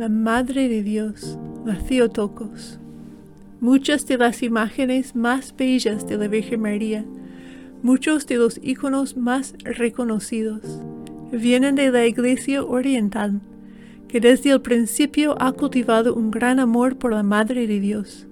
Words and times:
la 0.00 0.08
Madre 0.08 0.70
de 0.70 0.82
Dios, 0.82 1.38
la 1.66 1.76
Theotokos. 1.76 2.78
Muchas 3.60 4.06
de 4.06 4.16
las 4.16 4.42
imágenes 4.42 5.14
más 5.14 5.54
bellas 5.54 6.08
de 6.08 6.16
la 6.16 6.26
Virgen 6.26 6.62
María, 6.62 7.04
muchos 7.82 8.26
de 8.26 8.36
los 8.36 8.58
iconos 8.62 9.18
más 9.18 9.52
reconocidos, 9.62 10.62
vienen 11.30 11.74
de 11.74 11.90
la 11.90 12.06
Iglesia 12.06 12.64
Oriental, 12.64 13.42
que 14.08 14.20
desde 14.20 14.52
el 14.52 14.62
principio 14.62 15.36
ha 15.38 15.52
cultivado 15.52 16.14
un 16.14 16.30
gran 16.30 16.60
amor 16.60 16.96
por 16.96 17.12
la 17.12 17.22
Madre 17.22 17.66
de 17.66 17.78
Dios, 17.78 18.26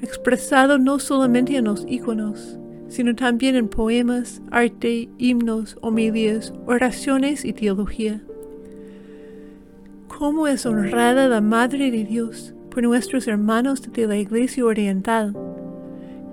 expresado 0.00 0.78
no 0.78 1.00
solamente 1.00 1.56
en 1.56 1.64
los 1.64 1.84
iconos, 1.88 2.60
sino 2.86 3.16
también 3.16 3.56
en 3.56 3.66
poemas, 3.66 4.40
arte, 4.52 5.08
himnos, 5.18 5.78
homilías, 5.80 6.52
oraciones 6.64 7.44
y 7.44 7.52
teología. 7.54 8.22
¿Cómo 10.18 10.48
es 10.48 10.66
honrada 10.66 11.28
la 11.28 11.40
Madre 11.40 11.92
de 11.92 12.02
Dios 12.02 12.52
por 12.72 12.82
nuestros 12.82 13.28
hermanos 13.28 13.80
de 13.92 14.08
la 14.08 14.16
Iglesia 14.16 14.64
Oriental? 14.64 15.32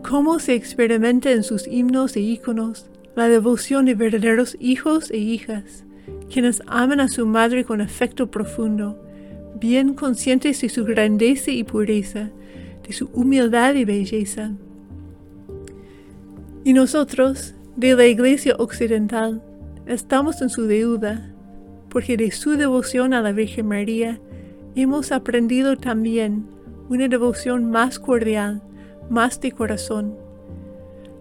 ¿Cómo 0.01 0.39
se 0.39 0.55
experimenta 0.55 1.29
en 1.29 1.43
sus 1.43 1.67
himnos 1.67 2.15
e 2.15 2.21
iconos 2.21 2.89
la 3.15 3.27
devoción 3.27 3.85
de 3.85 3.93
verdaderos 3.93 4.57
hijos 4.59 5.11
e 5.11 5.17
hijas, 5.17 5.85
quienes 6.33 6.63
aman 6.65 6.99
a 6.99 7.07
su 7.07 7.27
madre 7.27 7.63
con 7.63 7.79
afecto 7.79 8.31
profundo, 8.31 8.99
bien 9.61 9.93
conscientes 9.93 10.61
de 10.61 10.69
su 10.69 10.83
grandeza 10.83 11.51
y 11.51 11.63
pureza, 11.63 12.31
de 12.87 12.91
su 12.91 13.11
humildad 13.13 13.75
y 13.75 13.85
belleza? 13.85 14.53
Y 16.63 16.73
nosotros, 16.73 17.53
de 17.75 17.93
la 17.93 18.07
Iglesia 18.07 18.55
Occidental, 18.57 19.43
estamos 19.85 20.41
en 20.41 20.49
su 20.49 20.65
deuda, 20.65 21.34
porque 21.95 22.17
de 22.17 22.29
su 22.31 22.57
devoción 22.57 23.13
a 23.13 23.21
la 23.21 23.31
Virgen 23.31 23.67
María 23.67 24.19
hemos 24.75 25.13
aprendido 25.13 25.77
también 25.77 26.45
una 26.89 27.07
devoción 27.07 27.71
más 27.71 27.99
cordial, 27.99 28.61
más 29.09 29.39
de 29.39 29.53
corazón. 29.53 30.13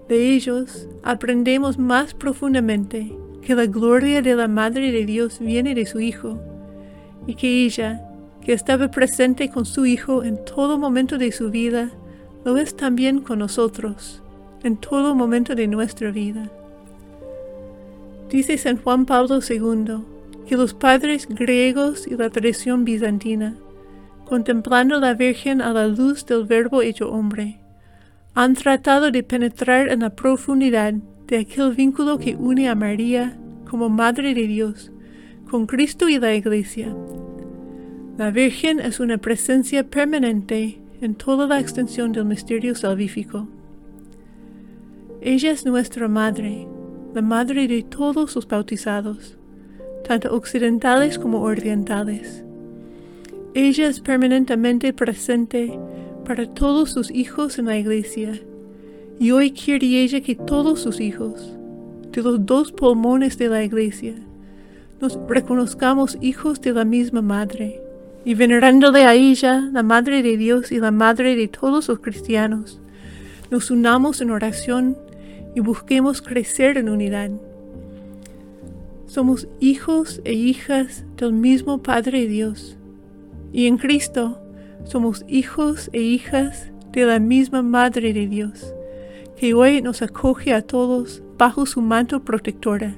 De 0.08 0.34
ellos 0.34 0.89
aprendemos 1.05 1.78
más 1.78 2.12
profundamente 2.12 3.16
que 3.41 3.55
la 3.55 3.66
gloria 3.66 4.20
de 4.20 4.34
la 4.34 4.48
Madre 4.48 4.91
de 4.91 5.06
Dios 5.06 5.39
viene 5.39 5.77
de 5.77 5.86
su 5.86 6.00
Hijo, 6.00 6.41
y 7.28 7.36
que 7.36 7.64
ella, 7.64 8.11
que 8.41 8.53
estaba 8.53 8.91
presente 8.91 9.50
con 9.50 9.66
su 9.66 9.86
Hijo 9.86 10.25
en 10.25 10.44
todo 10.44 10.77
momento 10.77 11.19
de 11.19 11.31
su 11.31 11.53
vida, 11.53 11.92
lo 12.44 12.56
es 12.56 12.77
también 12.77 13.20
con 13.20 13.38
nosotros 13.38 14.25
en 14.64 14.77
todo 14.77 15.14
momento 15.14 15.55
de 15.55 15.69
nuestra 15.69 16.11
vida. 16.11 16.50
Dice 18.28 18.59
San 18.59 18.77
Juan 18.78 19.06
Pablo 19.06 19.38
II 19.38 20.14
que 20.47 20.56
los 20.56 20.75
padres 20.75 21.27
griegos 21.28 22.06
y 22.06 22.16
la 22.16 22.31
tradición 22.31 22.84
bizantina, 22.84 23.55
contemplando 24.25 25.00
la 25.00 25.15
Virgen 25.15 25.60
a 25.60 25.72
la 25.72 25.87
luz 25.87 26.27
del 26.27 26.44
Verbo 26.44 26.82
hecho 26.82 27.10
hombre, 27.10 27.60
han 28.34 28.55
tratado 28.55 29.10
de 29.10 29.22
penetrar 29.22 29.88
en 29.88 30.00
la 30.00 30.10
profundidad 30.10 30.94
de 31.27 31.38
aquel 31.38 31.72
vínculo 31.72 32.19
que 32.19 32.34
une 32.34 32.69
a 32.69 32.75
María 32.75 33.38
como 33.69 33.88
Madre 33.88 34.34
de 34.34 34.47
Dios 34.47 34.91
con 35.49 35.66
Cristo 35.66 36.09
y 36.09 36.19
la 36.19 36.34
Iglesia. 36.34 36.94
La 38.19 38.31
Virgen 38.31 38.81
es 38.81 39.00
una 39.00 39.19
presencia 39.19 39.84
permanente 39.84 40.81
en 41.00 41.15
toda 41.15 41.47
la 41.47 41.61
extensión 41.61 42.12
del 42.12 42.25
misterio 42.25 42.75
salvífico. 42.75 43.47
Ella 45.21 45.53
es 45.53 45.65
nuestra 45.65 46.09
Madre, 46.09 46.66
la 47.15 47.22
Madre 47.22 47.69
de 47.69 47.82
todos 47.82 48.34
los 48.34 48.49
bautizados, 48.49 49.37
tanto 50.04 50.34
occidentales 50.34 51.19
como 51.19 51.42
orientales. 51.42 52.44
Ella 53.54 53.88
es 53.88 54.00
permanentemente 54.00 54.92
presente 54.92 55.78
para 56.25 56.47
todos 56.47 56.91
sus 56.91 57.10
hijos 57.10 57.59
en 57.59 57.66
la 57.66 57.76
Iglesia, 57.76 58.41
y 59.19 59.31
hoy 59.31 59.53
quiere 59.53 59.87
ella 60.03 60.20
que 60.20 60.34
todos 60.34 60.81
sus 60.81 61.00
hijos, 61.00 61.53
de 62.12 62.22
los 62.22 62.44
dos 62.47 62.72
pulmones 62.72 63.38
de 63.38 63.48
la 63.48 63.64
Iglesia, 63.64 64.14
nos 65.00 65.19
reconozcamos 65.28 66.16
hijos 66.20 66.60
de 66.60 66.72
la 66.72 66.84
misma 66.84 67.22
Madre, 67.22 67.81
y 68.25 68.34
venerándole 68.34 69.04
a 69.04 69.14
ella, 69.14 69.69
la 69.72 69.82
Madre 69.82 70.22
de 70.22 70.37
Dios 70.37 70.72
y 70.72 70.78
la 70.78 70.91
Madre 70.91 71.37
de 71.37 71.48
todos 71.48 71.88
los 71.88 71.98
cristianos, 71.98 72.81
nos 73.50 73.70
unamos 73.70 74.20
en 74.20 74.31
oración 74.31 74.97
y 75.54 75.60
busquemos 75.60 76.22
crecer 76.22 76.78
en 76.78 76.88
unidad. 76.88 77.31
Somos 79.06 79.47
hijos 79.60 80.22
e 80.25 80.32
hijas 80.32 81.04
del 81.16 81.34
mismo 81.34 81.82
Padre 81.82 82.26
Dios, 82.26 82.78
y 83.53 83.66
en 83.66 83.76
Cristo 83.76 84.41
somos 84.84 85.25
hijos 85.28 85.91
e 85.92 86.00
hijas 86.00 86.72
de 86.91 87.04
la 87.04 87.19
misma 87.19 87.62
Madre 87.62 88.14
de 88.14 88.26
Dios, 88.26 88.75
que 89.37 89.53
hoy 89.53 89.82
nos 89.82 90.00
acoge 90.00 90.54
a 90.54 90.62
todos 90.62 91.22
bajo 91.37 91.66
su 91.66 91.82
manto 91.82 92.25
protectora, 92.25 92.94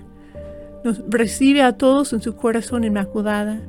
nos 0.85 1.03
recibe 1.09 1.63
a 1.63 1.73
todos 1.73 2.13
en 2.13 2.23
su 2.23 2.37
corazón 2.37 2.85
inmaculada, 2.85 3.61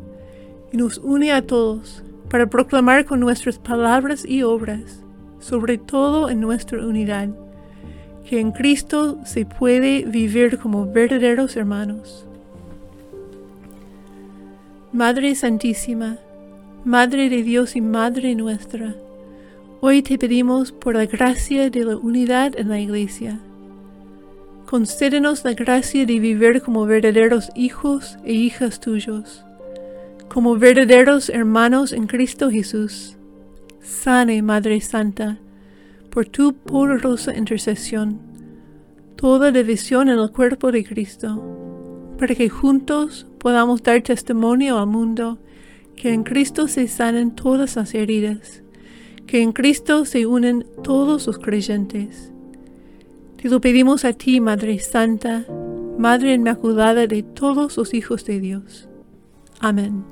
y 0.71 0.77
nos 0.77 0.99
une 0.99 1.31
a 1.31 1.41
todos 1.41 2.03
para 2.29 2.47
proclamar 2.47 3.05
con 3.05 3.19
nuestras 3.19 3.57
palabras 3.57 4.23
y 4.25 4.43
obras, 4.43 5.03
sobre 5.39 5.79
todo 5.79 6.29
en 6.29 6.39
nuestra 6.39 6.85
unidad 6.85 7.29
que 8.27 8.41
en 8.41 8.51
Cristo 8.51 9.19
se 9.23 9.45
puede 9.45 10.03
vivir 10.03 10.59
como 10.59 10.85
verdaderos 10.85 11.55
hermanos. 11.55 12.26
Madre 14.97 15.35
Santísima, 15.35 16.17
Madre 16.83 17.29
de 17.29 17.43
Dios 17.43 17.75
y 17.75 17.81
Madre 17.81 18.33
nuestra, 18.33 18.95
hoy 19.79 20.01
te 20.01 20.17
pedimos 20.17 20.71
por 20.71 20.95
la 20.95 21.05
gracia 21.05 21.69
de 21.69 21.85
la 21.85 21.97
unidad 21.97 22.57
en 22.57 22.69
la 22.69 22.79
Iglesia. 22.79 23.39
Concédenos 24.65 25.45
la 25.45 25.53
gracia 25.53 26.03
de 26.07 26.19
vivir 26.19 26.63
como 26.63 26.87
verdaderos 26.87 27.51
hijos 27.53 28.17
e 28.25 28.33
hijas 28.33 28.79
tuyos, 28.79 29.45
como 30.29 30.57
verdaderos 30.57 31.29
hermanos 31.29 31.91
en 31.91 32.07
Cristo 32.07 32.49
Jesús. 32.49 33.17
Sane, 33.83 34.41
Madre 34.41 34.81
Santa, 34.81 35.37
por 36.09 36.25
tu 36.25 36.53
poderosa 36.55 37.37
intercesión, 37.37 38.19
toda 39.15 39.51
división 39.51 40.09
en 40.09 40.17
el 40.17 40.31
cuerpo 40.31 40.71
de 40.71 40.83
Cristo, 40.83 41.66
para 42.17 42.35
que 42.35 42.49
juntos 42.49 43.27
podamos 43.37 43.83
dar 43.83 44.01
testimonio 44.01 44.77
al 44.77 44.87
mundo 44.87 45.39
que 45.95 46.13
en 46.13 46.23
Cristo 46.23 46.67
se 46.67 46.87
sanen 46.87 47.31
todas 47.31 47.75
las 47.75 47.93
heridas, 47.93 48.61
que 49.25 49.41
en 49.41 49.51
Cristo 49.51 50.05
se 50.05 50.25
unen 50.25 50.65
todos 50.83 51.27
los 51.27 51.39
creyentes. 51.39 52.31
Te 53.41 53.49
lo 53.49 53.61
pedimos 53.61 54.05
a 54.05 54.13
ti, 54.13 54.39
Madre 54.39 54.79
Santa, 54.79 55.45
Madre 55.97 56.33
Inmaculada 56.33 57.07
de 57.07 57.23
todos 57.23 57.77
los 57.77 57.93
hijos 57.93 58.25
de 58.25 58.39
Dios. 58.39 58.87
Amén. 59.59 60.03